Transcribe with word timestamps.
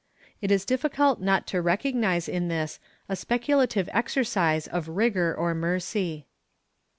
^ 0.19 0.23
It 0.41 0.49
is 0.49 0.65
difl&cult 0.65 1.21
not 1.21 1.45
to 1.45 1.61
recog 1.61 1.93
nize 1.93 2.27
in 2.27 2.47
this 2.47 2.79
a 3.07 3.15
speculative 3.15 3.87
exercise 3.93 4.65
of 4.65 4.89
rigor 4.89 5.31
or 5.35 5.53
mercy. 5.53 6.25